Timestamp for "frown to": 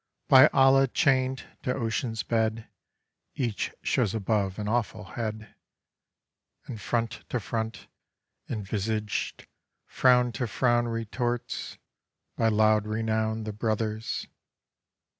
9.85-10.47